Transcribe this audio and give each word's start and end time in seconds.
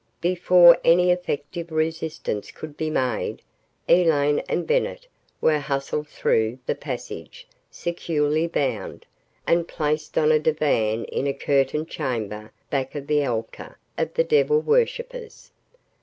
Before 0.21 0.79
any 0.83 1.11
effective 1.11 1.71
resistance 1.71 2.49
could 2.49 2.75
be 2.75 2.89
made, 2.89 3.43
Elaine 3.87 4.39
and 4.49 4.65
Bennett 4.65 5.05
were 5.39 5.59
hustled 5.59 6.07
through 6.07 6.57
the 6.65 6.73
passage, 6.73 7.47
securely 7.69 8.47
bound, 8.47 9.05
and 9.45 9.67
placed 9.67 10.17
on 10.17 10.31
a 10.31 10.39
divan 10.39 11.03
in 11.05 11.27
a 11.27 11.35
curtained 11.35 11.87
chamber 11.89 12.51
back 12.71 12.95
of 12.95 13.05
the 13.05 13.23
altar 13.23 13.77
of 13.95 14.11
the 14.15 14.23
devil 14.23 14.59
worshippers. 14.59 15.51